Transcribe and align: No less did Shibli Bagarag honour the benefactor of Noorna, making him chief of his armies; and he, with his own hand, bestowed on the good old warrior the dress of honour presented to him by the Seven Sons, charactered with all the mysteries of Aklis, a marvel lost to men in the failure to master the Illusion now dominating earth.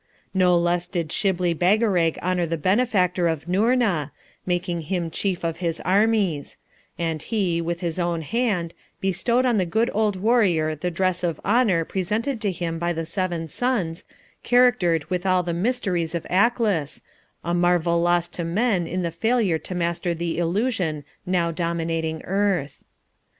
No 0.33 0.57
less 0.57 0.87
did 0.87 1.09
Shibli 1.11 1.53
Bagarag 1.53 2.17
honour 2.23 2.47
the 2.47 2.57
benefactor 2.57 3.27
of 3.27 3.45
Noorna, 3.47 4.09
making 4.47 4.81
him 4.89 5.11
chief 5.11 5.43
of 5.43 5.57
his 5.57 5.79
armies; 5.81 6.57
and 6.97 7.21
he, 7.21 7.61
with 7.61 7.81
his 7.81 7.99
own 7.99 8.23
hand, 8.23 8.73
bestowed 8.99 9.45
on 9.45 9.57
the 9.57 9.65
good 9.67 9.91
old 9.93 10.15
warrior 10.15 10.73
the 10.73 10.89
dress 10.89 11.23
of 11.23 11.39
honour 11.45 11.85
presented 11.85 12.41
to 12.41 12.51
him 12.51 12.79
by 12.79 12.93
the 12.93 13.05
Seven 13.05 13.47
Sons, 13.47 14.03
charactered 14.43 15.07
with 15.11 15.23
all 15.23 15.43
the 15.43 15.53
mysteries 15.53 16.15
of 16.15 16.25
Aklis, 16.31 17.03
a 17.43 17.53
marvel 17.53 18.01
lost 18.01 18.33
to 18.33 18.43
men 18.43 18.87
in 18.87 19.03
the 19.03 19.11
failure 19.11 19.59
to 19.59 19.75
master 19.75 20.15
the 20.15 20.39
Illusion 20.39 21.03
now 21.27 21.51
dominating 21.51 22.23
earth. 22.23 22.83